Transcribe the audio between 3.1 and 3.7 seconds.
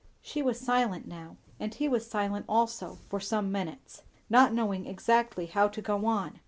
some